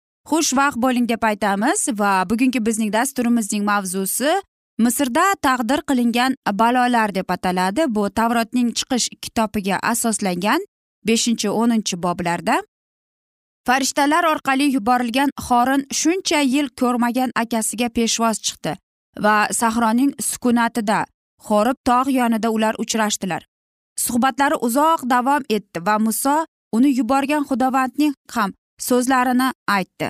xushvaqt 0.29 0.77
bo'ling 0.83 1.07
deb 1.09 1.23
aytamiz 1.23 1.87
va 1.99 2.11
bugungi 2.29 2.59
bizning 2.67 2.91
dasturimizning 2.93 3.63
mavzusi 3.71 4.31
misrda 4.83 5.25
taqdir 5.47 5.81
qilingan 5.89 6.35
balolar 6.61 7.15
deb 7.15 7.29
ataladi. 7.35 7.85
Bu 7.95 8.09
tavrotning 8.09 8.69
chiqish 8.77 9.07
kitobiga 9.23 9.77
asoslangan 9.93 10.61
beshinchi 11.07 11.49
o'ninchi 11.49 11.95
boblarda. 12.03 12.61
Farishtalar 13.67 14.23
orqali 14.33 14.67
yuborilgan 14.75 15.29
xorin 15.47 15.81
shuncha 15.99 16.39
yil 16.53 16.67
ko'rmagan 16.79 17.29
akasiga 17.43 17.89
peshvoz 17.97 18.37
chiqdi 18.45 18.73
va 19.23 19.35
sahroning 19.59 20.11
sukunatida 20.29 20.99
horib 21.47 21.77
tog' 21.89 22.11
yonida 22.19 22.49
ular 22.55 22.75
uchrashdilar. 22.83 23.41
Suhbatlari 24.05 24.57
uzoq 24.67 25.05
davom 25.13 25.43
etdi 25.57 25.85
va 25.87 25.95
muso 26.05 26.35
uni 26.77 26.89
yuborgan 26.99 27.43
xudovandning 27.49 28.13
ham 28.35 28.53
so'zlarini 28.87 29.47
aytdi 29.77 30.09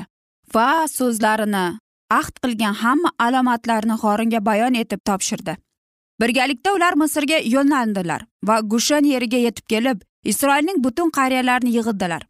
va 0.55 0.69
so'zlarini 0.97 1.65
ahd 2.19 2.35
qilgan 2.43 2.75
hamma 2.83 3.09
alomatlarni 3.25 3.95
xoringa 4.03 4.39
bayon 4.49 4.73
etib 4.81 5.01
topshirdi. 5.09 5.53
Birgalikda 6.21 6.73
ular 6.77 6.93
misrga 7.01 7.37
yo'llandilar 7.55 8.21
va 8.47 8.59
gushan 8.71 9.07
yeriga 9.13 9.39
yetib 9.47 9.65
kelib 9.73 10.03
isroilning 10.31 10.79
butun 10.85 11.09
qariyalarini 11.17 11.71
yig'dilar 11.77 12.23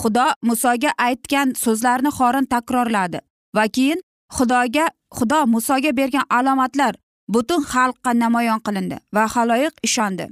xudo 0.00 0.26
musoga 0.48 0.90
aytgan 1.06 1.54
so'zlarni 1.64 2.10
xorin 2.18 2.46
takrorladi 2.54 3.20
va 3.56 3.64
keyin 3.76 4.00
xudoga 4.36 4.86
xudo 5.18 5.40
musoga 5.54 5.90
bergan 5.98 6.26
alomatlar 6.38 6.94
butun 7.34 7.62
xalqqa 7.72 8.10
namoyon 8.22 8.60
qilindi 8.66 8.96
va 9.14 9.24
haloyiq 9.34 9.74
ishondi. 9.88 10.26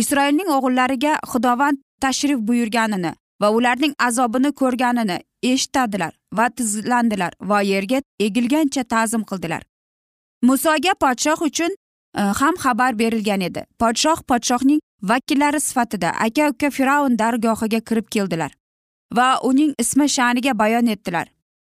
Isroilning 0.00 0.48
o'g'illariga 0.56 1.12
xudovand 1.30 1.78
tashrif 2.02 2.38
buyurganini 2.48 3.12
va 3.42 3.50
ularning 3.50 3.94
azobini 3.98 4.52
ko'rganini 4.60 5.18
eshitadilar 5.42 6.12
va 6.38 6.48
tizlandilar 6.58 7.32
va 7.50 7.60
yerga 7.62 8.02
egilgancha 8.26 8.84
ta'zim 8.94 9.24
qildilar. 9.30 9.62
Musoga 10.42 10.94
podshoh 11.04 11.42
uchun 11.48 11.72
e, 11.74 12.22
ham 12.40 12.54
xabar 12.64 12.98
berilgan 12.98 13.40
edi. 13.48 13.64
Podshoh 13.78 14.22
podshohning 14.30 14.80
vakillari 15.02 15.60
sifatida 15.60 16.10
aka 16.26 16.50
uka 16.50 16.70
fir'avn 16.70 17.18
dargohiga 17.22 17.80
kirib 17.88 18.08
keldilar 18.14 18.52
va 19.16 19.28
uning 19.50 19.74
ismi 19.78 20.08
sha'niga 20.08 20.58
bayon 20.58 20.86
etdilar. 20.86 21.26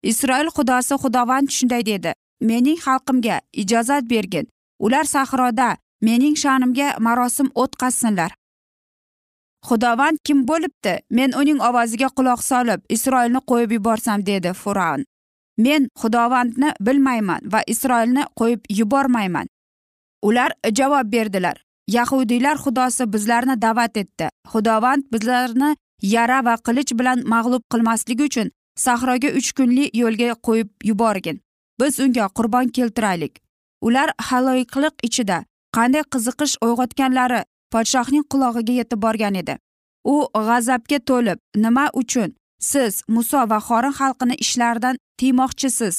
Isroil 0.02 0.48
xudosi 0.56 0.94
xudovand 1.02 1.48
shunday 1.56 1.86
dedi 1.86 2.12
mening 2.40 2.78
xalqimga 2.86 3.40
ijozat 3.52 4.10
bergin. 4.10 4.46
Ular 4.78 5.04
sahroda 5.04 5.76
mening 6.00 6.36
sha'nimga 6.42 6.88
marosim 6.98 7.48
o'tkazsinlar 7.54 8.32
xudovand 9.66 10.18
kim 10.24 10.46
bo'libdi? 10.48 10.94
Men 11.10 11.34
uning 11.40 11.60
ovoziga 11.68 12.08
quloq 12.16 12.42
solib 12.50 12.80
isroilni 12.88 13.40
qo'yib 13.50 13.70
yuborsam 13.78 14.26
dedi 14.26 14.52
furavn 14.62 15.04
men 15.58 15.88
xudovandni 16.00 16.70
bilmayman 16.86 17.50
va 17.52 17.60
isroilni 17.66 18.24
qo'yib 18.40 18.60
yubormayman. 18.78 19.46
Ular 20.22 20.52
javob 20.78 21.12
berdilar. 21.12 21.56
Yahudiylar 21.88 22.56
xudosi 22.64 23.12
bizlarni 23.12 23.56
da'vat 23.62 23.96
etdi. 23.96 24.28
Xudovand 24.52 25.04
bizlarni 25.12 25.74
yara 26.02 26.44
va 26.44 26.54
qilich 26.66 26.92
bilan 26.98 27.22
mag'lub 27.34 27.62
qilmasligi 27.72 28.24
uchun 28.30 28.50
sahroga 28.84 29.28
uch 29.38 29.52
kunlik 29.58 29.94
yo'lga 30.02 30.34
qo'yib 30.46 30.70
yuborgin. 30.90 31.40
Biz 31.80 32.00
unga 32.00 32.28
qurbon 32.36 32.68
keltiraylik. 32.76 33.34
Ular 33.86 34.08
haloyiqliq 34.28 34.94
ichida 35.08 35.38
qanday 35.76 36.04
qiziqish 36.12 36.54
uyg'otganlari 36.66 37.40
podshohning 37.72 38.24
qulog'iga 38.32 38.74
yetib 38.80 39.02
borgan 39.06 39.34
edi. 39.42 39.54
U 40.04 40.16
g'azabga 40.48 40.98
to'lib 41.08 41.38
nima 41.64 41.86
uchun? 42.02 42.34
Siz 42.70 43.02
muso 43.08 43.40
va 43.50 43.58
xorin 43.68 43.94
xalqini 44.00 44.34
ishlaridan 44.44 44.96
tiymoqchisiz? 45.18 45.96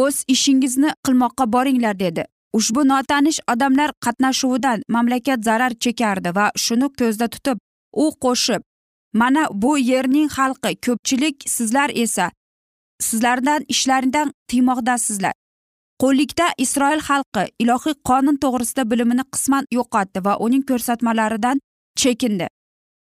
O'z 0.00 0.24
ishingizni 0.34 0.90
qilmoqqa 1.04 1.52
boringlar 1.54 2.00
dedi. 2.04 2.24
Ushbu 2.58 2.82
notanish 2.88 3.40
odamlar 3.52 3.90
qatnashuvidan 4.04 4.82
mamlakat 4.94 5.44
zarar 5.48 5.72
chekardi 5.84 6.30
va 6.38 6.46
shuni 6.64 6.88
ko'zda 7.00 7.26
tutib 7.34 7.58
u 8.04 8.06
qo'shib 8.24 8.62
mana 9.20 9.42
bu 9.62 9.78
yerning 9.78 10.28
xalqi 10.36 10.70
ko'pchilik 10.86 11.36
sizlar 11.56 11.90
esa 12.04 12.30
sizlardan 13.00 13.64
ishlaridan 13.68 14.32
tiymoqdasizlar. 14.48 15.32
Qo'llikda 16.02 16.46
isroil 16.64 17.00
xalqi 17.08 17.44
ilohiy 17.62 17.94
qonun 18.08 18.36
to'g'risida 18.44 18.84
bilimini 18.90 19.24
qisman 19.34 19.64
yo'qotdi 19.76 20.24
va 20.26 20.36
uning 20.46 20.62
ko'rsatmalaridan 20.70 21.60
chekindi. 22.02 22.46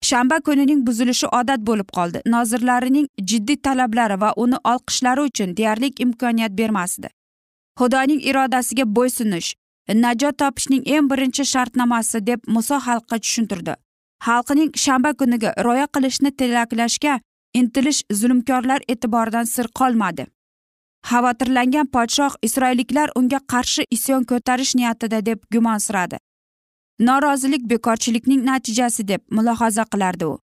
Shanba 0.09 0.37
kunining 0.47 0.81
buzilishi 0.87 1.27
odat 1.39 1.61
bo'lib 1.69 1.89
qoldi. 1.97 2.19
Nozirlarining 2.35 3.07
jiddiy 3.29 3.57
talablari 3.67 4.17
va 4.23 4.33
uni 4.43 4.57
olqishlari 4.71 5.21
uchun 5.29 5.55
deyarli 5.57 5.89
imkoniyat 6.05 6.57
bermasdi. 6.59 7.07
Xudoning 7.79 8.19
irodasiga 8.29 8.85
bo'ysunish 8.97 9.53
najot 10.03 10.37
topishning 10.41 10.83
eng 10.95 11.07
birinchi 11.11 11.43
shartnomasi 11.53 12.25
deb 12.27 12.39
muso 12.47 12.77
xalqqa 12.87 13.19
tushuntirdi. 13.23 13.73
Xalqining 14.27 14.69
shanba 14.83 15.11
kuniga 15.19 15.49
rioya 15.65 15.87
qilishni 15.95 16.31
tilaklashga 16.39 17.19
intilish 17.59 18.03
zulmkorlar 18.19 18.79
e'tiboridan 18.93 19.45
sir 19.55 19.67
qolmadi. 19.79 20.27
Xavotirlangan 21.09 21.87
podshoh 21.95 22.33
isroilliklar 22.47 23.09
unga 23.15 23.39
qarshi 23.53 23.83
isyon 23.95 24.23
ko'tarish 24.29 24.75
niyatida 24.79 25.25
deb 25.25 25.39
gumonsiradi 25.53 26.17
norozilik 26.99 27.69
bekorchilikning 27.69 28.45
natijasi 28.45 29.07
deb 29.07 29.21
mulohaza 29.31 29.83
qilardi 29.83 30.25
u. 30.25 30.39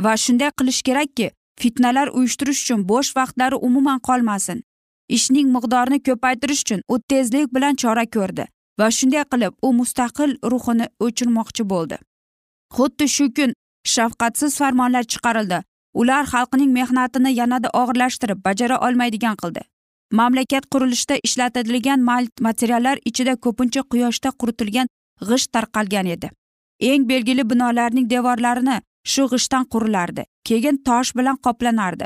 Va 0.00 0.16
shunday 0.16 0.50
qilish 0.58 0.82
kerakki 0.82 1.30
fitnalar 1.60 2.08
uyushtirish 2.08 2.62
uchun 2.64 2.84
bo'sh 2.90 3.16
vaqtlari 3.16 3.56
umuman 3.68 4.00
qolmasin. 4.08 4.62
Ishning 5.08 5.48
miqdorini 5.56 5.98
ko'paytirish 6.06 6.62
uchun 6.64 6.80
u 6.88 6.98
tezlik 7.10 7.54
bilan 7.54 7.74
chora 7.82 8.06
ko'rdi 8.16 8.46
va 8.80 8.88
shunday 8.98 9.24
qilib 9.32 9.52
u 9.66 9.72
mustaqil 9.80 10.30
ruhini 10.52 10.86
o'chirmoqchi 11.06 11.68
bo'ldi. 11.72 11.96
Xuddi 12.76 13.08
shu 13.16 13.26
kun 13.36 13.54
shafqatsiz 13.94 14.58
farmonlar 14.60 15.04
chiqarildi. 15.12 15.62
Ular 16.00 16.24
xalqning 16.32 16.70
mehnatini 16.78 17.30
yanada 17.40 17.68
og'irlashtirib 17.80 18.38
bajara 18.46 18.76
olmaydigan 18.86 19.36
qildi. 19.42 19.62
Mamlakat 20.20 20.66
qurilishida 20.72 21.16
ishlatilgan 21.26 22.00
materiallar 22.46 22.98
ichida 23.10 23.34
ko'pincha 23.44 23.82
quyoshda 23.90 24.30
quritilgan 24.40 24.88
g'isht 25.28 25.52
tarqalgan 25.52 26.06
edi. 26.14 26.30
Eng 26.80 27.08
belgili 27.08 27.44
binolarning 27.50 28.10
devorlarini 28.10 28.76
shu 29.12 29.26
g'ishtdan 29.32 29.64
qurilardi 29.72 30.24
keyin 30.48 30.76
tosh 30.88 31.14
bilan 31.18 31.36
qoplanardi. 31.46 32.04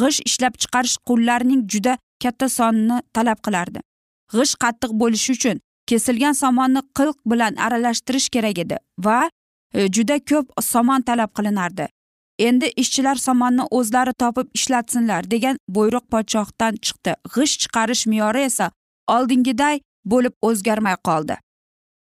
G'isht 0.00 0.22
ishlab 0.30 0.54
chiqarish 0.62 0.96
qullarning 1.08 1.60
juda 1.72 1.98
katta 2.22 2.48
sonini 2.48 3.00
talab 3.14 3.38
qilardi. 3.46 3.80
G'isht 4.34 4.56
qattiq 4.64 4.92
bo'lishi 5.02 5.36
uchun 5.36 5.60
kesilgan 5.90 6.34
somonni 6.42 6.82
qilq 6.98 7.18
bilan 7.30 7.54
aralashtirish 7.66 8.28
kerak 8.34 8.58
edi 8.64 8.76
va 9.06 9.20
e, 9.74 9.88
juda 9.96 10.16
ko'p 10.30 10.46
somon 10.72 11.02
talab 11.02 11.30
qilinardi. 11.36 11.86
Endi 12.48 12.72
ishchilar 12.82 13.16
somonni 13.26 13.64
o'zlari 13.78 14.12
topib 14.22 14.48
ishlatsinlar 14.58 15.30
degan 15.34 15.60
buyruq 15.76 16.06
podshohdan 16.14 16.80
chiqdi. 16.86 17.14
G'isht 17.34 17.60
chiqarish 17.62 18.06
me'yori 18.12 18.42
esa 18.50 18.70
oldingiday 19.16 19.80
bo'lib 20.12 20.34
o'zgarmay 20.48 20.96
qoldi. 21.08 21.36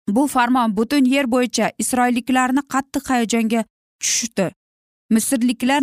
Bu 0.08 0.26
farmon 0.34 0.76
butun 0.76 1.04
yer 1.14 1.26
bo'yicha 1.34 1.72
isroilliklarni 1.82 2.62
qattiq 2.74 3.04
hayajonga 3.12 3.64
tushdi 4.02 4.50
misrliklar 5.10 5.82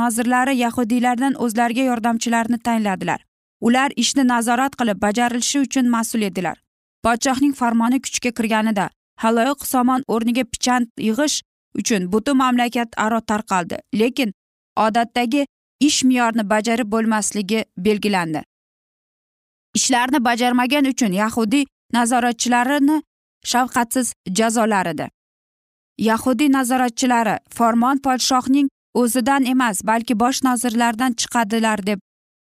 nozirlari 0.00 0.56
yahudiylardan 0.56 1.34
o'zlariga 1.44 1.82
yordamchilarni 1.90 2.58
tayinladilar. 2.58 3.24
Ular 3.60 3.90
ishni 3.96 4.28
nazorat 4.28 4.76
qilib 4.80 5.02
bajarilishi 5.02 5.60
uchun 5.66 5.88
mas'ul 5.94 6.22
edilar. 6.30 6.56
Podshohning 7.04 7.54
farmoni 7.60 8.00
kuchga 8.06 8.30
kirganida 8.38 8.90
haloyiq 9.22 9.66
somon 9.72 10.04
o'rniga 10.14 10.44
pichan 10.52 10.86
yig'ish 11.08 11.36
uchun 11.74 12.12
butun 12.12 12.36
mamlakat 12.36 12.88
aro 12.96 13.20
tarqaldi 13.20 13.78
lekin 13.94 14.32
odatdagi 14.76 15.46
ish 15.80 16.04
me'yorini 16.04 16.50
bajarib 16.50 16.92
bo'lmasligi 16.92 17.64
belgilandi. 17.76 18.42
Ishlarni 19.74 20.24
bajarmagan 20.24 20.84
uchun 20.84 21.12
yahudiy 21.12 21.64
nazoratchilarini 21.92 23.02
shafqatsiz 23.44 24.12
jazolar 24.38 24.86
edi. 24.86 25.08
Yahudiy 25.98 26.52
nazoratchilari 26.52 27.38
farmon 27.50 27.98
podshohning 27.98 28.68
o'zidan 28.94 29.44
emas 29.44 29.84
balki 29.84 30.20
bosh 30.20 30.42
nazirlardan 30.42 31.12
chiqadilar 31.12 31.86
deb 31.86 32.00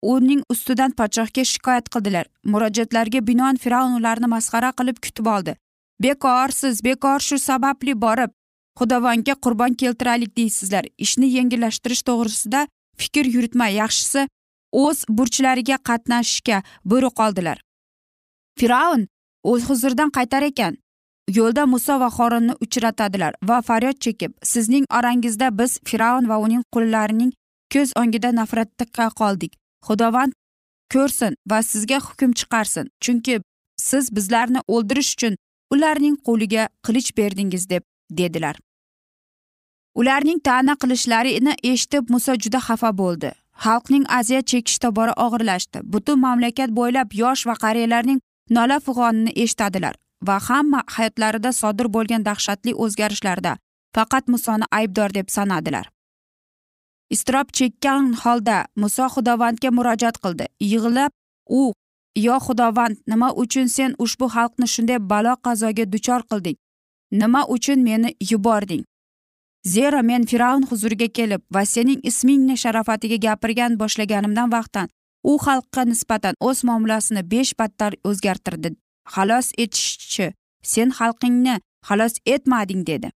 uning 0.02 0.42
ustidan 0.52 0.90
podshohga 0.98 1.44
shikoyat 1.52 1.88
qildilar. 1.94 2.26
Murojaatlarga 2.44 3.26
binoan 3.26 3.56
fir'avn 3.56 3.98
ularni 3.98 4.28
masxara 4.36 4.72
qilib 4.78 4.98
kutib 5.04 5.26
oldi. 5.26 5.56
Bekorsiz 6.02 6.84
bekor 6.84 7.20
shu 7.20 7.38
sababli 7.38 7.94
borib 8.06 8.30
xudovonga 8.78 9.34
qurbon 9.44 9.74
keltiraylik 9.80 10.36
deysizlar. 10.36 10.84
Ishni 10.98 11.28
yengillashtirish 11.36 12.02
to'g'risida 12.08 12.66
fikr 12.96 13.24
yuritma 13.34 13.68
yaxshisi 13.80 14.26
o'z 14.84 15.04
burchlariga 15.08 15.76
qatnashishga 15.88 16.62
buyruq 16.84 17.20
oldilar. 17.26 17.58
Fir'avn 18.58 19.06
o'z 19.50 19.68
huzuridan 19.68 20.10
qaytar 20.16 20.42
ekan? 20.50 20.76
Yo'lda 21.38 21.66
muso 21.66 22.00
va 22.00 22.08
xorinni 22.16 22.54
uchratadilar 22.64 23.32
va 23.48 23.62
faryod 23.68 23.98
chekib 24.04 24.32
sizning 24.52 24.84
orangizda 24.98 25.48
biz 25.58 25.78
fir'avn 25.88 26.28
va 26.28 26.36
uning 26.46 26.62
qullarining 26.74 27.32
ko'z 27.72 27.92
o'ngida 28.00 28.30
nafratda 28.40 29.08
qoldik. 29.20 29.52
Xudovand 29.86 30.32
ko'rsin 30.92 31.32
va 31.50 31.58
sizga 31.70 31.98
hukm 32.06 32.30
chiqarsin 32.38 32.86
chunki 33.04 33.40
siz 33.88 34.04
bizlarni 34.16 34.60
o'ldirish 34.74 35.10
uchun 35.16 35.34
ularning 35.74 36.16
qo'liga 36.26 36.68
qilich 36.86 37.10
berdingiz 37.18 37.64
deb 37.72 37.82
dedilar. 38.10 38.56
Ularning 39.94 40.40
ta'na 40.42 40.74
qilishlarini 40.82 41.54
eshitib 41.62 42.10
muso 42.10 42.34
juda 42.34 42.60
xafa 42.68 42.90
bo'ldi. 43.00 43.30
Xalqning 43.64 44.04
aziyat 44.18 44.46
chekishi 44.46 44.80
tobora 44.84 45.12
og'irlashdi. 45.24 45.78
Butun 45.92 46.18
mamlakat 46.20 46.70
bo'ylab 46.78 47.14
yosh 47.22 47.46
va 47.48 47.54
qariyalarning 47.64 48.18
nola 48.50 48.78
fig'onini 48.86 49.32
eshitadilar 49.42 49.94
va 50.28 50.38
hamma 50.48 50.80
hayotlarida 50.96 51.52
sodir 51.52 51.88
bo'lgan 51.96 52.24
dahshatli 52.28 52.74
o'zgarishlarda 52.84 53.52
faqat 53.94 54.24
musoni 54.34 54.66
aybdor 54.78 55.14
deb 55.14 55.28
sanadilar. 55.36 55.86
Iztirob 57.14 57.48
chekkan 57.58 58.12
holda 58.22 58.58
muso 58.76 59.06
xudovandga 59.14 59.70
murojaat 59.78 60.16
qildi. 60.24 60.46
Yig'lab 60.72 61.12
u 61.60 61.72
yo 62.26 62.36
xudovand 62.46 62.96
nima 63.10 63.28
uchun 63.42 63.68
sen 63.76 63.94
ushbu 64.04 64.26
xalqni 64.34 64.66
shunday 64.74 64.98
balo 65.10 65.34
qazoga 65.46 65.84
duchor 65.92 66.22
qilding? 66.30 66.56
Nima 67.20 67.44
uchun 67.56 67.82
meni 67.88 68.14
yubording? 68.30 68.84
Zero 69.74 70.02
men 70.02 70.26
fir'avn 70.30 70.66
huzuriga 70.70 71.08
kelib 71.18 71.42
va 71.54 71.64
sening 71.64 72.00
ismingni 72.10 72.56
sharofatiga 72.62 73.16
gapirgan 73.26 73.78
boshlaganimdan 73.82 74.52
vaqtdan 74.56 74.88
u 75.24 75.36
xalqqa 75.46 75.84
nisbatan 75.90 76.34
o'z 76.48 76.64
muomalasini 76.68 77.22
besh 77.34 77.52
battar 77.58 77.92
o'zgartirdi. 78.10 78.74
Xalos 79.14 79.52
etishchi 79.64 80.32
sen 80.72 80.90
xalqingni 80.98 81.60
xalos 81.88 82.14
etmading 82.34 82.86
dedi. 82.86 83.10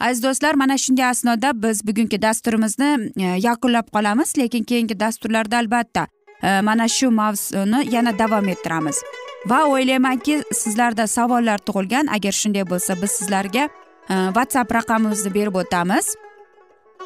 Aziz 0.00 0.22
do'stlar 0.22 0.54
mana 0.62 0.76
shunday 0.84 1.06
asnoda 1.10 1.52
biz 1.62 1.86
bugungi 1.86 2.22
dasturimizni 2.22 2.90
e, 3.16 3.26
yakunlab 3.48 3.86
qolamiz 3.94 4.38
lekin 4.38 4.64
keyingi 4.64 5.00
dasturlarda 5.00 5.58
albatta 5.58 6.06
e, 6.42 6.60
mana 6.60 6.88
shu 6.88 7.10
mavzuni 7.10 7.94
yana 7.94 8.18
davom 8.18 8.48
ettiramiz. 8.48 8.98
Va 9.46 9.64
o'ylaymanki 9.66 10.42
sizlarda 10.52 11.06
savollar 11.06 11.58
tug'ilgan. 11.58 12.06
Agar 12.06 12.32
shunday 12.32 12.64
bo'lsa 12.72 12.96
biz 13.02 13.10
sizlarga 13.10 13.68
e, 14.08 14.14
whatsapp 14.36 14.74
raqamimizni 14.74 15.34
berib 15.34 15.54
o'tamiz. 15.54 16.16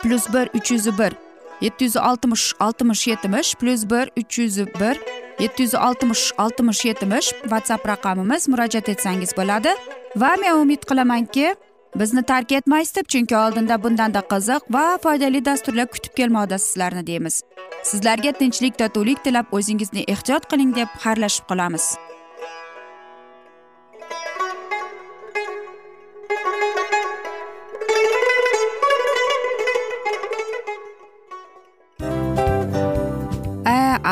Plyus 0.03 0.33
bir 0.33 0.51
uch 0.55 0.71
yuz 0.71 0.99
bir 0.99 1.13
yetti 1.61 1.85
yuz 1.85 1.97
oltmish 1.97 2.53
oltmish 2.61 3.07
yetmish 3.07 3.55
plyus 3.55 3.91
bir 3.91 4.11
uch 4.21 4.39
yuz 4.39 4.59
bir 4.59 4.97
yetti 5.41 5.63
yuz 5.63 5.75
oltmish 5.75 6.33
oltmish 6.39 6.85
yetmish 6.85 7.29
whatsapp 7.43 7.89
raqamimiz 7.89 8.49
murojaat 8.49 8.89
etsangiz 8.89 9.37
bo'ladi. 9.37 9.73
Va 10.17 10.35
men 10.41 10.55
umid 10.63 10.83
qilamanki 10.89 11.55
bizni 11.97 12.23
tark 12.23 12.53
etmaysiz 12.53 12.97
deb 12.97 13.07
chunki 13.13 13.37
oldinda 13.37 13.83
bundanda 13.83 14.21
qiziq 14.33 14.61
va 14.71 14.99
foydali 15.03 15.45
dasturlar 15.45 15.87
kutib 15.87 16.13
kelmoqda 16.17 16.59
sizlarni 16.59 17.07
deymiz. 17.07 17.43
Sizlarga 17.83 18.33
tinchlik 18.33 18.79
totuvlik 18.79 19.25
tilab 19.25 19.47
o'zingizni 19.53 20.05
ehtiyot 20.09 20.51
qiling 20.51 20.77
deb 20.77 20.89
xayrlashib 21.05 21.49
qolamiz. 21.49 21.97